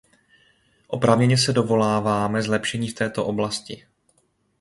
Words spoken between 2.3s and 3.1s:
zlepšení v